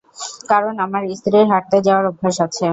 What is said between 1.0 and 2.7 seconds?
স্ত্রীর হাটতে যাওয়ার অভ্যাস আছে।